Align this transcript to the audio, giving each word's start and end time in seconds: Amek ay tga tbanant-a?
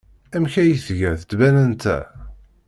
Amek 0.35 0.53
ay 0.61 0.71
tga 0.85 1.11
tbanant-a? 1.29 1.97